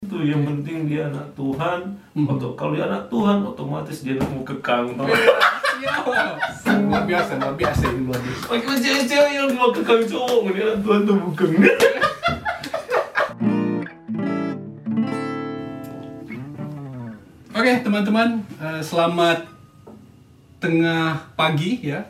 itu 0.00 0.16
yang 0.32 0.48
penting 0.48 0.88
dia 0.88 1.12
anak 1.12 1.28
Tuhan. 1.36 1.92
Atau 2.24 2.56
kalau 2.56 2.72
dia 2.72 2.88
anak 2.88 3.12
Tuhan 3.12 3.44
otomatis 3.44 4.00
dia 4.00 4.16
mau 4.16 4.40
kekang. 4.40 4.96
Luar 6.88 7.04
biasa 7.04 7.36
luar 7.36 7.52
biasa 7.52 7.84
ini 7.92 8.08
luar 8.08 8.16
biasa. 8.16 8.48
Pakai 8.48 8.80
cewek-cewek 8.80 9.32
yang 9.36 9.52
mau 9.60 9.68
kekang 9.76 10.08
cowok 10.08 10.56
dia 10.56 10.72
anak 10.72 10.80
Tuhan 10.80 11.04
tuh 11.04 11.16
bukan 11.20 11.50
oke 17.60 17.72
teman-teman 17.84 18.40
eh, 18.56 18.80
selamat 18.80 19.52
tengah 20.64 21.28
pagi 21.36 21.84
ya. 21.84 22.08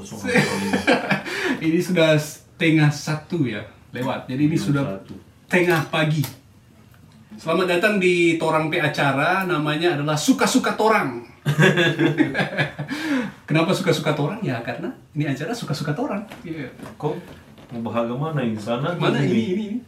Ini 1.68 1.78
sudah 1.84 2.16
tengah 2.56 2.88
satu 2.88 3.44
ya 3.44 3.60
lewat. 3.92 4.24
Jadi 4.28 4.48
ini 4.48 4.56
sudah 4.56 5.04
tengah 5.48 5.84
pagi 5.92 6.45
selamat 7.36 7.66
datang 7.68 7.94
di 8.00 8.40
Torang 8.40 8.72
P 8.72 8.80
acara 8.80 9.44
namanya 9.44 9.92
adalah 9.92 10.16
suka-suka 10.16 10.72
Torang 10.72 11.20
kenapa 13.48 13.70
suka-suka 13.70 14.16
Torang 14.16 14.40
ya 14.40 14.56
karena 14.64 14.88
ini 15.12 15.28
acara 15.28 15.52
suka-suka 15.52 15.92
Torang 15.92 16.24
Iya. 16.42 16.72
Kok 16.96 17.14
mau 17.76 17.92
bahagia 17.92 18.16
mana 18.16 18.40
ini 18.40 18.56
sana? 18.56 18.96
mana 18.96 19.20
ini 19.20 19.52
ini, 19.52 19.64
ini? 19.68 19.78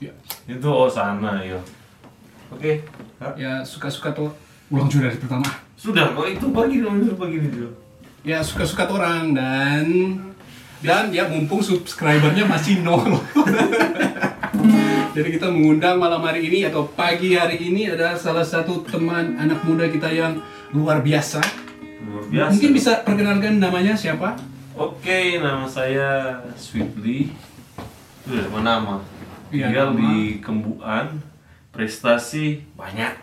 Ya. 0.00 0.12
Itu 0.48 0.70
oh 0.70 0.88
sana 0.88 1.42
ya. 1.42 1.58
Oke, 2.48 2.86
Kak. 3.20 3.36
ya 3.36 3.60
suka-suka 3.60 4.10
Torang 4.16 4.36
ulang 4.72 4.88
juga 4.88 5.12
dari 5.12 5.20
pertama 5.20 5.44
Sudah 5.76 6.16
kok 6.16 6.24
itu 6.24 6.46
pagi 6.56 6.80
dong, 6.80 7.04
itu 7.04 7.12
pagi 7.14 7.36
Jo. 7.52 7.68
ya 8.24 8.40
suka-suka 8.40 8.88
orang 8.88 9.36
dan 9.36 9.84
dan 10.80 11.12
ya 11.12 11.28
mumpung 11.28 11.60
subscribernya 11.60 12.48
masih 12.48 12.80
nol 12.80 13.04
jadi 15.14 15.28
kita 15.30 15.46
mengundang 15.46 15.96
malam 15.96 16.20
hari 16.20 16.44
ini 16.44 16.66
atau 16.66 16.86
pagi 16.88 17.32
hari 17.32 17.56
ini 17.62 17.86
ada 17.88 18.14
salah 18.14 18.42
satu 18.42 18.82
teman 18.82 19.38
anak 19.38 19.62
muda 19.62 19.86
kita 19.86 20.10
yang 20.10 20.42
luar 20.70 21.00
biasa 21.00 21.38
Luar 22.04 22.24
biasa. 22.26 22.50
mungkin 22.50 22.70
bisa 22.72 22.92
perkenalkan 23.00 23.56
namanya 23.56 23.94
siapa 23.94 24.34
Oke, 24.74 25.38
nama 25.38 25.62
saya 25.64 26.34
Sweetly. 26.58 27.30
Sudah 28.26 28.50
nama 28.50 28.58
nama. 28.58 28.94
Iya, 29.46 29.70
Tinggal 29.70 29.94
nama. 29.94 30.00
di 30.02 30.14
Kembuan. 30.42 31.22
Prestasi 31.70 32.58
banyak. 32.74 33.14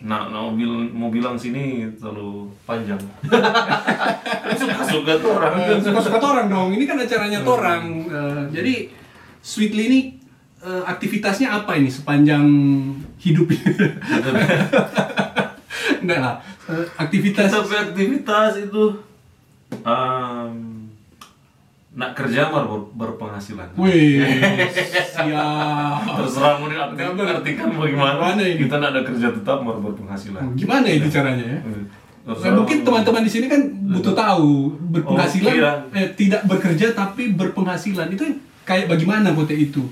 Nah, 0.00 0.32
nah 0.32 0.40
mau, 0.40 0.56
bil- 0.56 0.88
mau 0.88 1.12
bilang 1.12 1.36
sini 1.36 1.92
terlalu 1.94 2.48
panjang. 2.64 2.96
Suka-suka 4.56 5.12
tuh 5.20 5.30
orang. 5.36 5.52
Eh, 5.60 5.76
suka-suka 5.78 6.16
orang 6.16 6.48
dong 6.48 6.72
ini 6.72 6.88
kan 6.88 6.96
acaranya 6.96 7.44
torang 7.44 7.84
Eh, 8.08 8.42
jadi 8.50 8.74
Sweetly 9.44 9.82
ini 9.84 10.00
eh, 10.64 10.82
aktivitasnya 10.82 11.48
apa 11.52 11.76
ini 11.76 11.86
sepanjang 11.86 12.44
hidup 13.18 13.46
enggak 16.00 16.18
lah 16.18 16.36
Eh, 16.64 16.80
aktivitas 16.96 17.52
Tapi 17.52 17.76
aktivitas 17.76 18.56
itu 18.58 18.96
um, 19.84 20.52
nak 21.92 22.10
kerja 22.10 22.48
mar 22.48 22.64
ber- 22.64 22.88
berpenghasilan. 22.96 23.68
Wih, 23.76 24.24
siap. 25.06 26.00
Terserah 26.08 26.56
mau 26.56 26.66
diarti- 26.66 26.96
Nggak 26.96 27.12
ber- 27.12 27.32
artikan 27.36 27.68
bagaimana. 27.68 28.16
Mana 28.16 28.40
ini? 28.40 28.64
Kita 28.64 28.80
nak 28.80 28.90
ada 28.90 29.04
kerja 29.04 29.28
tetap 29.30 29.60
mar 29.60 29.76
berpenghasilan. 29.76 30.56
Gimana 30.56 30.88
itu 30.88 31.04
caranya 31.06 31.44
ya? 31.44 31.60
Nah, 32.24 32.52
mungkin 32.56 32.80
teman-teman 32.80 33.20
di 33.20 33.30
sini 33.30 33.46
kan 33.46 33.60
butuh 33.92 34.16
tahu 34.16 34.72
berpenghasilan 34.90 35.52
Oh, 35.52 35.56
iya. 35.60 35.72
eh, 35.92 36.08
tidak 36.16 36.48
bekerja 36.48 36.96
tapi 36.96 37.28
berpenghasilan 37.30 38.08
itu 38.08 38.24
kayak 38.64 38.88
bagaimana 38.88 39.30
pote 39.30 39.52
itu? 39.52 39.84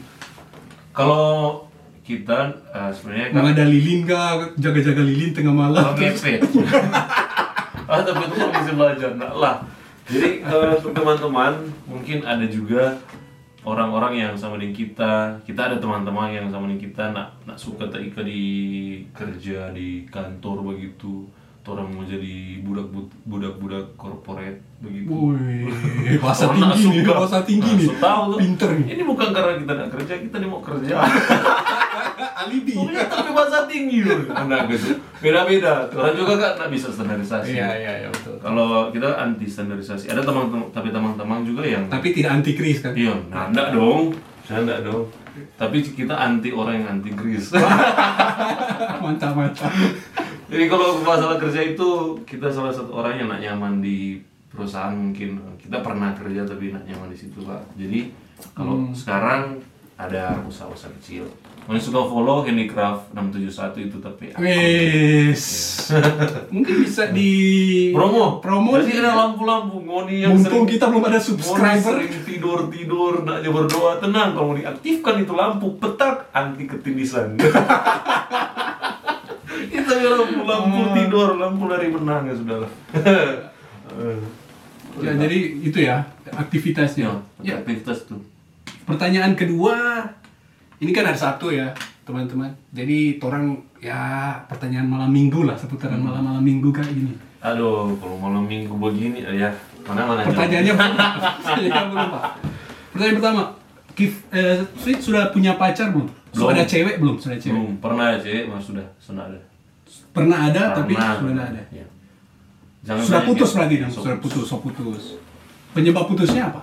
Kalau 0.93 1.65
kita 2.03 2.53
eh, 2.75 2.91
sebenarnya 2.93 3.27
kan 3.33 3.45
ada 3.57 3.65
lilin 3.65 4.01
kah? 4.05 4.53
Jaga-jaga 4.61 5.03
lilin 5.03 5.31
tengah 5.33 5.55
malam? 5.55 5.97
Ngepet. 5.97 6.45
ah 7.89 8.01
tapi 8.07 8.23
itu 8.29 8.37
bisa 8.37 8.73
belajar 8.77 9.11
nah, 9.17 9.33
lah. 9.33 9.57
Jadi 10.11 10.45
eh, 10.45 10.75
teman-teman 10.93 11.73
mungkin 11.89 12.27
ada 12.27 12.45
juga 12.45 13.01
orang-orang 13.63 14.19
yang 14.19 14.35
sama 14.35 14.59
dengan 14.59 14.75
kita. 14.75 15.41
Kita 15.47 15.71
ada 15.71 15.77
teman-teman 15.79 16.35
yang 16.35 16.51
sama 16.51 16.67
dengan 16.69 16.83
kita 16.83 17.15
nak 17.15 17.29
nak 17.47 17.59
suka 17.59 17.87
terikat 17.89 18.27
di 18.27 18.43
kerja 19.15 19.71
di 19.71 20.05
kantor 20.11 20.75
begitu. 20.75 21.25
Orang 21.63 21.95
mau 21.95 22.03
jadi 22.03 22.59
budak 22.67 22.91
budak 23.23 23.55
budak 23.63 23.85
korporat 23.95 24.59
begitu. 24.83 25.07
Wih, 25.07 25.71
nak 26.19 26.75
tinggi 26.75 26.99
nih, 26.99 27.07
bahasa 27.07 27.39
tinggi 27.47 27.71
nih. 27.79 27.89
tahu 28.03 28.23
tuh. 28.35 28.39
Pinter 28.43 28.71
nih. 28.83 28.87
Ini 28.99 29.03
bukan 29.07 29.29
karena 29.31 29.55
kita 29.63 29.73
nak 29.79 29.89
kerja, 29.95 30.15
kita 30.27 30.37
nih 30.43 30.49
mau 30.51 30.59
kerja. 30.59 30.95
Alibi. 32.43 32.75
Tapi 32.91 33.31
bahasa 33.31 33.71
tinggi 33.71 34.03
loh. 34.03 34.27
Nah, 34.27 34.67
gitu. 34.67 34.99
Beda-beda. 35.23 35.87
Orang 35.95 36.15
juga 36.19 36.35
kan 36.35 36.51
nggak 36.59 36.71
bisa 36.75 36.91
standarisasi. 36.91 37.55
Iya, 37.55 37.71
iya, 37.79 37.93
iya 38.03 38.09
betul. 38.11 38.35
Kalau 38.43 38.91
kita 38.91 39.09
anti 39.15 39.47
standarisasi. 39.47 40.11
Ada 40.11 40.27
teman-teman 40.27 40.67
tapi 40.75 40.91
teman-teman 40.91 41.47
juga 41.47 41.63
yang 41.63 41.87
Tapi 41.87 42.11
tidak 42.11 42.43
anti 42.43 42.53
kris 42.59 42.83
kan? 42.83 42.91
iya, 42.99 43.15
nah 43.31 43.47
enggak 43.47 43.71
dong. 43.71 44.11
Saya 44.43 44.67
enggak 44.67 44.83
dong. 44.83 45.07
Tapi 45.55 45.79
kita 45.81 46.15
anti 46.19 46.51
orang 46.51 46.83
yang 46.83 46.89
anti 46.99 47.11
gris. 47.15 47.55
mantap, 49.03 49.33
mantap. 49.39 49.71
Jadi 50.53 50.69
kalau 50.69 51.01
masalah 51.01 51.41
kerja 51.41 51.65
itu 51.65 52.21
kita 52.29 52.53
salah 52.53 52.69
satu 52.69 52.93
orang 52.93 53.17
yang 53.17 53.29
nak 53.33 53.41
nyaman 53.41 53.81
di 53.81 54.21
perusahaan 54.53 54.93
mungkin 54.93 55.41
kita 55.57 55.81
pernah 55.81 56.13
kerja 56.13 56.45
tapi 56.45 56.77
nak 56.77 56.85
nyaman 56.85 57.09
di 57.09 57.17
situ 57.17 57.41
pak. 57.41 57.65
Jadi 57.81 58.13
kalau 58.53 58.93
sekarang 58.93 59.65
ada 59.97 60.37
usaha-usaha 60.45 60.93
kecil. 61.01 61.25
Mau 61.63 61.79
suka 61.79 62.03
follow 62.11 62.43
handicraft 62.43 63.15
671 63.15 63.87
itu 63.87 63.97
tapi 64.03 64.35
akun. 64.35 64.43
Wes. 64.43 65.45
Mungkin 66.55 66.75
bisa 66.83 67.15
di 67.15 67.33
promo 67.95 68.43
promo 68.43 68.83
jadi 68.83 68.99
ada 68.99 69.15
lampu-lampu 69.15 69.79
ngoni 69.79 70.27
yang 70.27 70.35
Mumpung 70.35 70.67
sering 70.67 70.75
kita 70.75 70.85
belum 70.91 71.07
ada 71.07 71.23
Ngoni 71.23 71.29
subscriber. 71.31 71.93
sering 72.03 72.13
tidur 72.27 72.59
tidur 72.67 73.13
naknya 73.23 73.51
berdoa 73.55 74.03
tenang 74.03 74.35
kalau 74.35 74.59
diaktifkan 74.59 75.23
itu 75.23 75.33
lampu 75.39 75.79
petak 75.79 76.35
anti 76.35 76.67
ketindisan 76.67 77.39
bilang 79.95 80.17
lampu 80.19 80.41
lampu 80.43 80.79
Hmm. 80.81 80.95
tidur 80.95 81.29
lampu 81.37 81.63
lari 81.67 81.89
benang 81.89 82.23
ya 82.25 82.35
sudah 82.35 82.57
lah 82.59 82.71
Ya, 84.95 85.17
jadi 85.17 85.39
itu 85.59 85.79
ya 85.79 86.05
aktivitasnya. 86.29 87.09
ya 87.09 87.17
Ya, 87.43 87.53
aktivitas 87.57 88.05
tuh 88.05 88.21
pertanyaan 88.85 89.33
kedua 89.33 90.05
ini 90.77 90.91
kan 90.91 91.07
ada 91.07 91.17
satu 91.17 91.49
ya 91.49 91.73
teman-teman. 92.03 92.51
Jadi 92.69 93.17
orang 93.19 93.57
ya 93.79 93.97
pertanyaan 94.45 94.85
malam 94.85 95.09
minggu 95.09 95.43
lah 95.43 95.55
seputaran 95.55 95.97
Hmm. 95.97 96.09
malam-malam 96.09 96.43
minggu 96.43 96.69
kayak 96.71 96.91
gini. 96.91 97.15
aduh 97.41 97.91
kalau 97.97 98.21
malam 98.21 98.45
minggu 98.45 98.71
begini 98.71 99.19
ya 99.25 99.51
mana 99.83 100.07
mana 100.07 100.23
Pertanyaannya 100.23 100.75
belum 101.91 102.09
pak. 102.13 102.23
Pertanyaan 102.93 103.17
pertama, 103.19 103.43
Kif, 103.93 104.13
eh, 104.31 104.63
sudah 104.97 105.29
punya 105.29 105.57
pacar 105.57 105.91
belum? 105.91 106.07
Sudah 106.31 106.55
ada 106.55 106.63
cewek 106.63 106.97
belum? 106.97 107.17
Sudah 107.17 107.35
cewek. 107.35 107.51
belum 107.51 107.71
pernah 107.79 108.13
ya 108.13 108.19
cek 108.21 108.45
mas 108.47 108.63
sudah 108.63 108.87
sudah 108.99 109.25
ada 109.25 109.39
Pernah 110.13 110.39
ada 110.49 110.63
tapi 110.75 110.93
Pernah. 110.93 111.17
sudah 111.19 111.45
ada. 111.47 111.63
Ya. 111.71 111.87
Jangan 112.83 113.03
Sudah 113.03 113.23
putus 113.25 113.47
gitu. 113.47 113.57
berarti 113.57 113.75
dong. 113.79 113.91
So- 113.91 114.03
Sudah 114.03 114.19
putus, 114.19 114.45
so 114.45 114.57
putus. 114.59 115.05
Penyebab 115.73 116.05
putusnya 116.07 116.49
apa? 116.49 116.63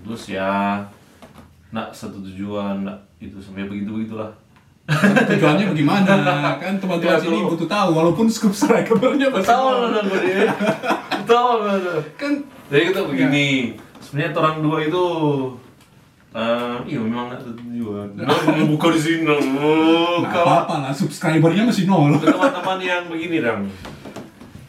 putus 0.00 0.26
ya 0.28 0.82
nak 1.70 1.94
satu 1.94 2.18
tujuan 2.18 2.82
nak 2.82 2.98
itu 3.16 3.38
sampai 3.38 3.70
begitu 3.70 3.94
begitulah 3.94 4.34
Tujuannya 4.90 5.70
bagaimana? 5.70 6.10
Kan 6.58 6.82
teman-teman 6.82 7.14
Ya, 7.14 7.20
sini 7.20 7.46
butuh 7.46 7.70
tahu 7.70 7.88
walaupun 7.94 8.26
subscribernya 8.26 9.30
masih 9.30 9.46
tahu 9.46 9.66
lah 9.86 10.02
dia 10.02 10.50
tahu 11.22 11.50
Kan 12.18 12.42
jadi 12.66 12.90
kita 12.90 13.00
begini 13.06 13.46
sebenarnya 14.00 14.34
orang 14.34 14.56
dua 14.60 14.78
itu 14.82 15.04
eh 16.30 16.76
iya 16.86 16.98
memang 17.02 17.26
nggak 17.26 17.42
ada 17.42 17.52
tujuan 17.58 18.08
nah, 18.14 18.64
buka 18.70 18.86
di 18.94 19.00
sini 19.02 19.26
oh, 19.34 20.22
nggak 20.22 20.30
kalau 20.30 20.46
apa-apa 20.46 20.74
lah, 20.86 20.92
subscribernya 20.94 21.66
masih 21.66 21.90
nol. 21.90 22.14
Teman-teman 22.22 22.78
yang 22.78 23.10
begini 23.10 23.42
dong 23.42 23.66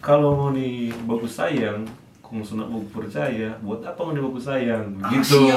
kalau 0.01 0.33
mau 0.33 0.49
nih 0.49 0.89
bagus 1.05 1.37
sayang 1.37 1.85
kamu 2.25 2.47
sunat 2.47 2.71
bagus 2.71 2.89
percaya? 2.95 3.51
Buat 3.59 3.83
apa 3.83 3.99
mau 4.07 4.15
nih 4.15 4.23
bagus 4.23 4.47
sayang? 4.47 4.85
Gitu. 5.11 5.51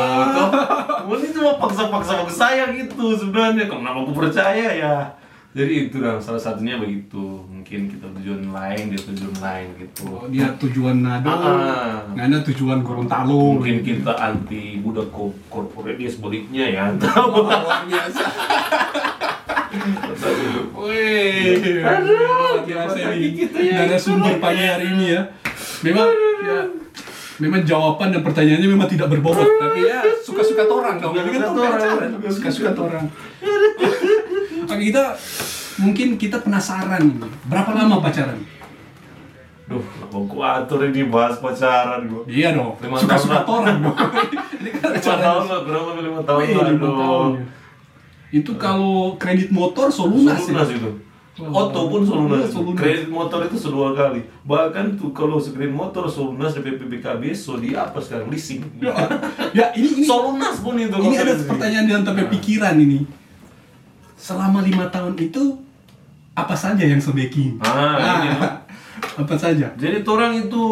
Mau 1.06 1.14
itu 1.14 1.38
mau 1.38 1.55
paksa-paksa 1.62 2.26
bagus 2.26 2.34
sayang 2.34 2.75
gitu 2.75 3.14
sebenarnya. 3.14 3.70
Nggak 3.70 3.94
bagus 4.02 4.14
percaya 4.19 4.69
ya? 4.75 4.94
Jadi 5.55 5.87
itu 5.87 6.02
dong 6.02 6.19
salah 6.19 6.43
satunya 6.43 6.75
begitu. 6.82 7.46
Mungkin 7.46 7.87
kita 7.87 8.11
tujuan 8.19 8.50
lain 8.50 8.90
dia 8.90 8.99
tujuan 9.06 9.34
lain 9.38 9.69
gitu. 9.78 10.02
Oh, 10.11 10.26
dia 10.26 10.50
tujuan 10.58 10.99
nado, 10.99 11.31
Ah. 11.31 11.40
nggak 11.40 12.03
ada 12.14 12.38
tujuan 12.43 12.81
Gorontalo. 12.81 13.58
mungkin 13.58 13.82
kita 13.82 14.14
anti 14.14 14.78
budak 14.78 15.11
ko- 15.11 15.34
korporat 15.49 15.99
dia 15.99 16.08
sebaliknya 16.08 16.64
ya 16.70 16.82
tahu 17.02 17.43
luar 17.43 17.84
biasa. 17.84 18.25
Wih, 20.78 21.82
luar 21.82 22.58
biasa 22.62 22.99
ini. 23.14 23.43
Dari 23.50 23.99
sumber 23.99 24.38
pagi 24.38 24.62
hari 24.62 24.87
ini 24.94 25.06
ya. 25.14 25.22
Memang 25.82 26.08
ya 26.44 26.58
memang 27.34 27.66
jawaban 27.66 28.14
dan 28.14 28.22
pertanyaannya 28.22 28.69
memang 28.70 28.87
tidak 28.87 29.11
berbobot, 29.11 29.43
tapi 29.58 29.82
ya 29.82 30.06
suka-suka 30.22 30.70
orang 30.70 31.02
dong. 31.02 31.19
Ini 31.19 31.31
kan 31.34 31.50
Suka-suka 32.31 32.70
orang. 32.78 33.11
Kak 34.64 34.78
kita 34.78 35.19
mungkin 35.82 36.14
kita 36.14 36.38
penasaran 36.40 37.02
ini. 37.02 37.26
Berapa 37.50 37.75
lama 37.75 37.99
pacaran? 37.99 38.38
Duh, 39.64 39.81
mau 40.12 40.28
atur 40.44 40.84
ini 40.84 41.08
bahas 41.08 41.40
pacaran 41.40 42.05
gua. 42.05 42.20
Iya 42.28 42.52
dong. 42.52 42.76
Lima 42.84 43.00
tahun 43.00 43.28
orang 43.49 43.78
dong. 43.81 43.96
Ini 44.61 44.70
kan 44.76 44.90
Lima 44.93 45.16
tahun 45.16 45.44
lah, 45.49 45.58
kurang 45.64 45.84
lebih 45.88 46.02
lima 46.05 46.20
tahun 46.20 46.40
lah. 46.44 46.64
lima 46.69 46.84
aduh. 46.84 46.93
tahun 46.94 47.28
ya. 47.32 47.44
Itu 48.34 48.52
kalau 48.56 49.16
kredit 49.16 49.49
motor 49.49 49.88
solunas, 49.88 50.37
Solunas 50.43 50.69
ya. 50.69 50.76
itu. 50.76 50.90
Oto 51.34 51.81
pun 51.88 52.02
solunas. 52.05 52.44
Iya, 52.44 52.49
Solunas. 52.52 52.78
Kredit 52.78 53.08
motor 53.08 53.40
itu 53.43 53.56
sedua 53.56 53.90
kali. 53.90 54.20
Bahkan 54.44 54.94
tuh 54.94 55.11
kalau 55.11 55.40
sekredit 55.40 55.72
motor 55.72 56.05
solunas 56.06 56.52
DP 56.52 56.78
PPKB, 56.78 57.32
so 57.32 57.56
di 57.56 57.72
apa 57.72 57.96
sekarang 57.99 58.28
leasing. 58.28 58.61
Ya, 59.56 59.70
ini 59.72 59.87
ini 59.96 60.05
Solunas 60.05 60.58
pun 60.61 60.75
itu. 60.76 60.93
ini 60.93 61.14
ada 61.14 61.32
pertanyaan 61.40 61.87
yang 61.88 62.02
sampai 62.02 62.26
pikiran 62.28 62.75
ini. 62.76 63.06
Selama 64.14 64.61
lima 64.61 64.87
tahun 64.88 65.14
itu 65.16 65.58
apa 66.34 66.52
saja 66.52 66.82
yang 66.82 66.99
sebaking? 66.99 67.62
Ah, 67.62 68.19
ini, 68.19 68.28
no. 68.34 68.43
Apa 69.14 69.34
saja? 69.36 69.70
Jadi 69.76 70.02
orang 70.06 70.48
itu 70.48 70.64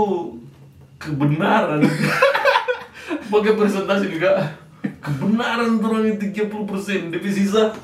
kebenaran. 0.97 1.83
Pakai 3.33 3.57
presentasi 3.57 4.13
juga 4.13 4.61
kebenaran 5.03 5.83
orang 5.83 6.15
itu 6.15 6.31
30% 6.31 7.11
tapi 7.11 7.29
sisa 7.31 7.75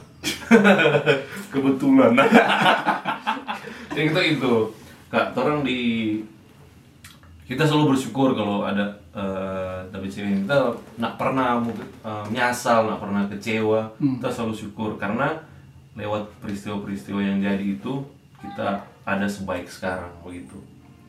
kebetulan. 1.52 2.12
Jadi 3.94 4.04
kita 4.14 4.20
itu 4.22 4.54
kak 5.08 5.34
orang 5.34 5.64
di 5.64 5.80
kita 7.48 7.64
selalu 7.64 7.96
bersyukur 7.96 8.36
kalau 8.36 8.60
ada 8.68 8.92
eh, 9.16 9.80
tapi 9.88 10.04
cewek 10.12 10.44
kita 10.44 10.76
nak 11.00 11.16
pernah 11.16 11.64
eh, 12.04 12.24
nyasal, 12.30 12.92
nak 12.92 13.00
pernah 13.00 13.24
kecewa, 13.26 13.88
kita 13.96 14.28
selalu 14.28 14.54
syukur 14.54 14.90
karena 15.00 15.32
lewat 15.98 16.30
peristiwa-peristiwa 16.38 17.18
yang 17.18 17.42
jadi 17.42 17.64
itu 17.74 18.06
kita 18.38 18.86
ada 19.08 19.24
sebaik 19.24 19.64
sekarang 19.64 20.12
begitu. 20.20 20.60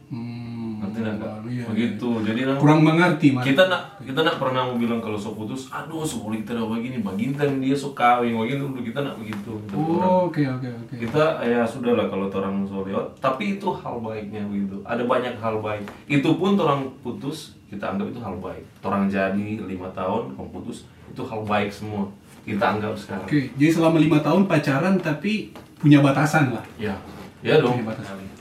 Hmm, 0.10 0.82
Nanti 0.82 1.06
nak 1.06 1.22
Kak? 1.22 1.46
iya, 1.46 1.70
begitu. 1.70 2.26
Jadi 2.26 2.42
nak 2.42 2.58
Kurang 2.58 2.82
mengerti, 2.82 3.30
Mas. 3.30 3.46
kita 3.46 3.70
nak 3.70 3.94
kita 4.02 4.26
nak 4.26 4.42
pernah 4.42 4.66
mau 4.66 4.74
bilang 4.74 4.98
kalau 4.98 5.14
so 5.14 5.38
putus, 5.38 5.70
aduh 5.70 6.02
so 6.02 6.26
kita 6.26 6.58
udah 6.58 6.66
begini, 6.66 7.06
bagintan 7.06 7.62
dia 7.62 7.78
so 7.78 7.94
kawin, 7.94 8.34
begini 8.34 8.58
dulu 8.58 8.82
kita 8.82 9.06
nak 9.06 9.22
begitu. 9.22 9.54
Kita 9.62 9.78
Oh, 9.78 10.26
Oke, 10.26 10.42
oke, 10.42 10.66
oke. 10.66 10.96
kita 10.98 11.46
ya 11.46 11.62
sudah 11.62 11.94
lah 11.94 12.10
kalau 12.10 12.26
orang 12.28 12.66
so 12.66 12.82
lewat, 12.82 13.06
tapi 13.22 13.62
itu 13.62 13.70
hal 13.70 14.02
baiknya 14.02 14.42
begitu. 14.50 14.82
Ada 14.82 15.06
banyak 15.06 15.38
hal 15.38 15.62
baik. 15.62 15.86
Itu 16.10 16.42
pun 16.42 16.58
orang 16.58 16.90
putus, 17.06 17.54
kita 17.70 17.94
anggap 17.94 18.10
itu 18.10 18.18
hal 18.18 18.34
baik. 18.42 18.66
Orang 18.82 19.06
jadi 19.06 19.62
lima 19.62 19.94
tahun, 19.94 20.34
kamu 20.34 20.50
putus, 20.50 20.90
itu 21.06 21.22
hal 21.22 21.46
baik 21.46 21.70
semua. 21.70 22.10
Kita 22.42 22.66
anggap 22.74 22.98
sekarang. 22.98 23.30
Oke, 23.30 23.54
jadi 23.54 23.70
selama 23.70 24.02
lima 24.02 24.18
tahun 24.18 24.50
pacaran 24.50 24.98
tapi 24.98 25.54
punya 25.78 26.02
batasan 26.02 26.50
lah. 26.50 26.66
Ya, 26.82 26.98
ya 27.44 27.56
dong. 27.62 27.78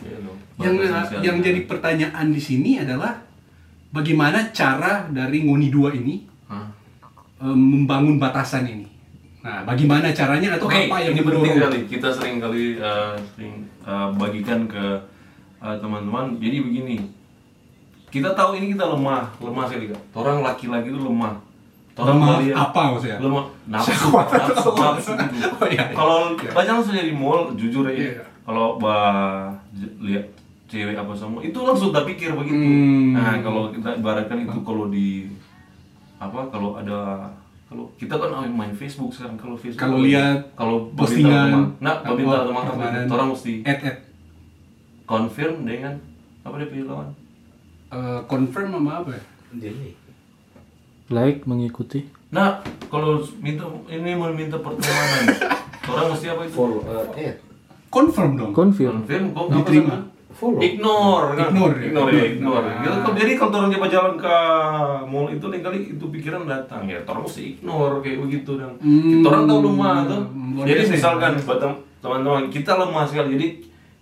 Ya 0.03 0.17
dong. 0.23 0.37
Yang 0.59 0.75
yang 1.23 1.37
jadi 1.39 1.61
pertanyaan 1.71 2.35
di 2.35 2.41
sini 2.43 2.83
adalah 2.83 3.15
bagaimana 3.95 4.51
cara 4.51 5.07
dari 5.09 5.47
ngoni 5.47 5.69
dua 5.71 5.95
ini 5.95 6.27
Hah? 6.51 6.67
em, 7.41 7.55
membangun 7.55 8.19
batasan 8.19 8.67
ini. 8.67 8.87
Nah, 9.39 9.63
bagaimana 9.63 10.11
caranya 10.11 10.59
atau 10.59 10.67
Oke, 10.67 10.91
apa 10.91 10.99
yang 10.99 11.15
ini 11.15 11.23
penting 11.23 11.55
sekali. 11.57 11.81
Kita 11.87 12.09
sering 12.11 12.37
kali 12.43 12.77
uh, 12.83 13.15
sering 13.33 13.65
uh, 13.87 14.11
bagikan 14.19 14.67
ke 14.67 14.85
uh, 15.63 15.77
teman-teman. 15.79 16.37
Jadi 16.43 16.59
begini, 16.59 16.97
kita 18.11 18.35
tahu 18.35 18.59
ini 18.59 18.75
kita 18.75 18.85
lemah, 18.85 19.31
lemah 19.39 19.65
sekali 19.71 19.95
kak. 19.95 20.03
Orang 20.13 20.43
laki-laki 20.43 20.91
itu 20.91 21.01
lemah. 21.01 21.39
Orang 21.99 22.23
Lemah 22.23 22.29
melihat- 22.39 22.59
apa 22.71 22.81
maksudnya? 22.95 23.19
Lemah 23.19 23.45
nafsu, 23.67 24.07
nafsu. 24.15 25.13
Oh, 25.59 25.67
iya, 25.67 25.83
iya. 25.91 25.95
Kalau 25.99 26.31
banyak 26.31 26.73
langsung 26.79 26.95
jadi 26.95 27.11
mall, 27.11 27.51
jujur 27.59 27.83
aja. 27.91 27.99
Iya. 27.99 28.23
Kalau 28.49 28.81
bah 28.81 29.53
lihat 30.01 30.25
cewek 30.65 30.97
apa 30.97 31.13
semua, 31.13 31.45
itu 31.45 31.59
langsung 31.61 31.93
tak 31.93 32.09
pikir 32.09 32.33
begitu. 32.33 32.57
Hmm. 32.57 33.13
Nah, 33.13 33.37
kalau 33.45 33.69
kita 33.69 34.01
ibaratkan 34.01 34.49
itu 34.49 34.59
kalau 34.65 34.89
di 34.89 35.29
apa? 36.17 36.49
Kalau 36.49 36.81
ada 36.81 37.29
kalau 37.69 37.85
kita 38.01 38.17
kan 38.17 38.49
main 38.49 38.73
Facebook 38.73 39.13
sekarang 39.13 39.37
kalau 39.37 39.53
Facebook 39.53 39.85
Kalau 39.85 40.01
lihat 40.01 40.57
kalau 40.57 40.89
postingan, 40.97 41.53
teman, 41.53 41.65
nah 41.85 42.01
babintal 42.01 42.49
teman 42.49 42.65
teman 42.65 42.91
orang 43.13 43.29
mesti 43.37 43.61
Add, 43.61 43.81
add. 43.85 43.99
confirm 45.05 45.69
dengan 45.69 46.01
apa 46.49 46.55
dia 46.65 46.69
pilih 46.73 46.89
lawan 46.89 47.13
Eh, 47.89 48.21
confirm 48.25 48.73
sama 48.73 49.05
apa 49.05 49.11
ya? 49.17 49.23
like 51.09 51.45
mengikuti 51.49 52.05
nah 52.29 52.61
kalau 52.93 53.21
minta 53.41 53.65
ini 53.89 54.13
mau 54.13 54.29
minta 54.33 54.61
pertemanan 54.61 55.25
orang 55.93 56.07
mesti 56.13 56.27
apa 56.29 56.43
itu 56.45 56.53
follow 56.53 56.85
uh, 56.85 57.09
add 57.17 57.37
Confirm 58.01 58.31
dong. 58.33 58.53
confirm 58.53 58.95
confirm 59.01 59.25
kok 59.29 59.47
Diterima. 59.53 59.97
follow 60.31 60.61
ignore 60.61 61.27
kan? 61.33 61.49
Ignore, 61.49 61.75
ya? 61.75 61.85
ignore 61.85 62.11
ya 62.13 62.25
ignore 62.29 62.63
Ah. 62.65 62.79
Gitu, 62.79 62.97
kalau- 62.97 63.17
jadi 63.17 63.33
kalau 63.35 63.51
orang 63.57 63.71
coba 63.73 63.87
jalan 63.89 64.15
ke 64.17 64.35
mall 65.05 65.27
itu 65.29 65.45
nih 65.45 65.61
kali 65.61 65.79
itu 65.91 66.05
pikiran 66.09 66.43
datang 66.45 66.83
ya 66.85 66.99
orang 67.03 67.23
mesti 67.25 67.43
ignore 67.53 67.97
kayak 67.99 68.19
begitu 68.21 68.51
dan 68.55 68.71
Hmm. 68.77 69.03
kita 69.13 69.27
orang 69.27 69.45
tahu 69.45 69.61
lemah 69.65 69.97
tuh 70.05 70.23
Luar 70.55 70.65
jadi 70.65 70.81
ya. 70.81 70.89
misalkan 70.89 71.33
buat 71.41 71.59
tem- 71.59 71.81
teman-teman 71.99 72.45
kita 72.49 72.73
lemah 72.77 73.05
sekali 73.05 73.29
jadi 73.35 73.49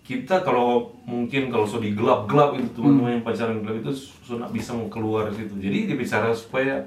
kita 0.03 0.37
kalau 0.41 0.69
mungkin 1.03 1.49
kalau 1.49 1.65
sudah 1.65 1.89
gelap-gelap 1.89 2.55
itu 2.55 2.69
teman-teman 2.71 3.11
yang 3.13 3.25
pacaran 3.25 3.59
gelap 3.59 3.77
itu 3.79 3.93
sudah 4.23 4.47
bisa 4.49 4.71
mau 4.71 4.87
keluar 4.87 5.27
situ 5.31 5.57
jadi 5.57 5.79
dia 5.87 5.97
bicara 5.97 6.31
supaya 6.31 6.85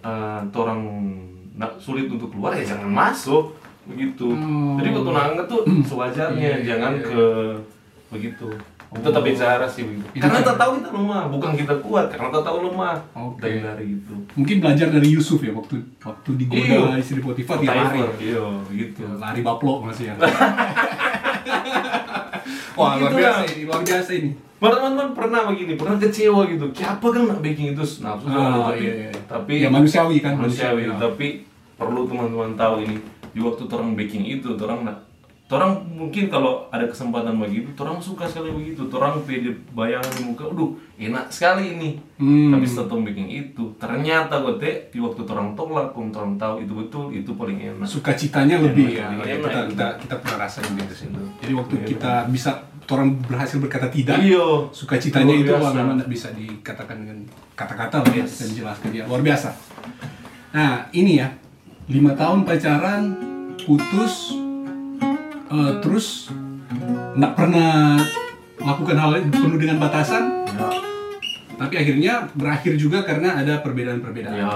eh, 0.00 0.40
orang 0.48 0.80
nak 1.52 1.74
sulit 1.76 2.06
untuk 2.06 2.30
keluar 2.30 2.54
ya 2.54 2.64
jangan 2.64 2.86
masuk 2.88 3.57
begitu 3.88 4.28
Hmm. 4.28 4.76
jadi 4.76 4.88
waktu 4.92 5.10
nangga 5.10 5.42
tuh 5.44 5.60
sewajarnya 5.82 6.36
Iya, 6.38 6.54
iya, 6.54 6.66
jangan 6.68 6.92
iya. 6.94 7.04
ke 7.04 7.22
begitu 8.08 8.48
kita 8.88 9.04
tetap 9.04 9.20
bicara 9.22 9.66
sih 9.66 9.82
begitu 9.82 10.04
karena 10.14 10.32
kan- 10.34 10.46
tak 10.46 10.56
tahu 10.58 10.70
kita 10.76 10.88
lemah 10.90 11.22
bukan 11.26 11.50
kita 11.54 11.74
kuat 11.78 12.06
karena 12.08 12.28
tak 12.30 12.40
tahu 12.42 12.58
lemah 12.64 12.96
Oke. 13.14 13.36
dari 13.38 13.58
dari 13.60 13.86
itu 13.94 14.14
Mungkin 14.34 14.56
belajar 14.58 14.88
dari 14.88 15.08
Yusuf 15.10 15.40
ya 15.40 15.50
waktu 15.50 15.76
waktu 15.98 16.30
digoda 16.36 16.62
Iya. 16.62 16.96
istri 16.96 17.18
Potifar 17.18 17.58
dia 17.58 17.74
lari. 17.74 18.00
Iya 18.18 18.44
gitu 18.70 19.02
Lari 19.14 19.40
baplok 19.42 19.78
masih 19.84 20.08
ya. 20.08 20.14
Wah, 22.74 22.94
luar 22.96 23.10
biasa 23.10 23.42
ini, 23.44 23.62
luar 23.64 23.82
biasa 23.82 24.10
ini. 24.14 24.30
Teman-teman 24.58 25.10
pernah 25.12 25.40
begini, 25.44 25.74
pernah 25.74 25.96
kecewa 25.96 26.46
gitu. 26.46 26.66
Siapa 26.72 27.02
kan 27.04 27.22
nak 27.26 27.40
baking 27.40 27.74
itu 27.74 27.82
nafsu 28.00 28.26
Ah, 28.28 28.70
tapi, 28.70 28.78
iya, 28.80 28.92
iya. 29.04 29.10
tapi 29.26 29.52
Ya, 29.56 29.68
manusiawi 29.68 30.16
kan, 30.18 30.34
manusiawi. 30.34 30.82
manusiawi, 30.82 30.82
ya. 30.88 30.94
Tapi 30.96 31.26
perlu 31.74 32.00
teman-teman 32.04 32.54
tahu 32.54 32.74
ini 32.80 32.96
di 33.32 33.40
waktu 33.40 33.64
orang 33.68 33.96
baking 33.96 34.24
itu, 34.26 34.54
orang 34.60 34.84
nak 34.84 35.08
Orang 35.48 35.80
mungkin 35.96 36.28
kalau 36.28 36.68
ada 36.68 36.84
kesempatan 36.84 37.40
begitu, 37.40 37.72
orang 37.80 37.96
suka 38.04 38.28
sekali 38.28 38.52
begitu. 38.52 38.84
Orang 38.92 39.24
pede 39.24 39.56
bayangan 39.72 40.12
di 40.20 40.22
muka, 40.28 40.44
aduh 40.44 40.76
enak 41.00 41.32
sekali 41.32 41.72
ini. 41.72 41.96
Hmm. 42.20 42.52
Tapi 42.52 42.68
setelah 42.68 43.00
baking 43.00 43.32
itu, 43.32 43.64
ternyata 43.80 44.44
gue 44.44 44.60
teh 44.60 44.92
di 44.92 45.00
waktu 45.00 45.24
orang 45.24 45.56
tolak, 45.56 45.96
orang 45.96 46.36
tahu 46.36 46.60
itu 46.60 46.72
betul, 46.76 47.04
itu 47.16 47.32
paling 47.32 47.64
enak. 47.64 47.88
Sukacitanya 47.88 48.60
lebih 48.60 49.00
ya. 49.00 49.08
Iya, 49.08 49.40
enak, 49.40 49.48
kita, 49.48 49.60
kita 49.72 49.86
kita 50.04 50.14
pernah 50.20 50.38
rasain 50.44 50.68
gitu 50.68 50.92
sih. 50.92 51.08
Jadi 51.40 51.52
waktu 51.56 51.74
Iya. 51.80 51.86
kita 51.96 52.12
bisa 52.28 52.50
orang 52.92 53.08
berhasil 53.24 53.56
berkata 53.56 53.88
tidak, 53.88 54.20
Iya. 54.20 54.68
sukacitanya 54.68 55.32
itu 55.32 55.48
wah, 55.56 55.72
memang 55.72 55.96
tidak 55.96 56.12
bisa 56.12 56.28
dikatakan 56.36 57.08
dengan 57.08 57.24
kata-kata 57.56 58.04
lah 58.04 58.12
ya, 58.12 58.20
Yes. 58.20 58.36
bisa 58.36 58.44
dijelaskan 58.52 58.90
ya. 58.92 59.04
Luar 59.08 59.24
biasa. 59.24 59.48
Nah, 60.52 60.92
ini 60.92 61.24
ya. 61.24 61.47
Lima 61.88 62.12
tahun 62.12 62.44
pacaran, 62.44 63.02
putus, 63.56 64.36
eh, 65.48 65.72
terus 65.80 66.28
nggak 67.16 67.32
pernah 67.32 67.96
melakukan 68.60 68.96
hal 69.00 69.10
penuh 69.32 69.58
dengan 69.58 69.80
batasan, 69.80 70.44
Ya, 70.48 71.66
tapi 71.66 71.74
akhirnya 71.74 72.14
berakhir 72.38 72.78
juga 72.78 73.02
karena 73.02 73.40
ada 73.40 73.58
perbedaan-perbedaan. 73.64 74.36
ya. 74.36 74.46